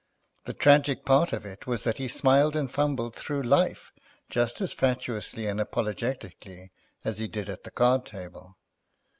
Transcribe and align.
The 0.45 0.53
tragic 0.55 1.05
part 1.05 1.31
of 1.31 1.45
it 1.45 1.67
was 1.67 1.83
that 1.83 1.99
he 1.99 2.07
smiled 2.07 2.55
and 2.55 2.71
fumbled 2.71 3.13
through 3.15 3.43
life 3.43 3.93
just 4.31 4.59
as 4.59 4.73
fatuously 4.73 5.45
and 5.45 5.61
apologetically 5.61 6.71
as 7.03 7.19
he 7.19 7.27
did 7.27 7.47
at 7.49 7.65
the 7.65 7.69
card 7.69 8.07
table. 8.07 8.57